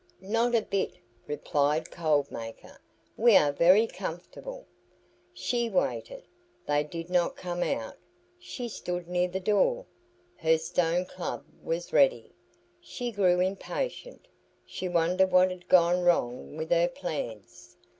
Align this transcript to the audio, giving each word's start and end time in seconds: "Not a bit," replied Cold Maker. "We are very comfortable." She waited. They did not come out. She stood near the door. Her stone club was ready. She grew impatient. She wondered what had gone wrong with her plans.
"Not 0.23 0.55
a 0.55 0.63
bit," 0.63 0.95
replied 1.27 1.91
Cold 1.91 2.31
Maker. 2.31 2.81
"We 3.17 3.37
are 3.37 3.51
very 3.51 3.85
comfortable." 3.85 4.65
She 5.31 5.69
waited. 5.69 6.23
They 6.65 6.83
did 6.83 7.11
not 7.11 7.35
come 7.35 7.61
out. 7.61 7.97
She 8.39 8.67
stood 8.67 9.07
near 9.07 9.27
the 9.27 9.39
door. 9.39 9.85
Her 10.37 10.57
stone 10.57 11.05
club 11.05 11.45
was 11.61 11.93
ready. 11.93 12.31
She 12.79 13.11
grew 13.11 13.39
impatient. 13.41 14.27
She 14.65 14.89
wondered 14.89 15.31
what 15.31 15.51
had 15.51 15.67
gone 15.69 16.01
wrong 16.01 16.57
with 16.57 16.71
her 16.71 16.87
plans. 16.87 17.77